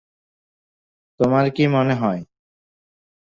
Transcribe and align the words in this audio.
তোমার 1.19 1.45
কী 1.55 1.63
মনে 1.67 1.95
হয়। 1.95 2.21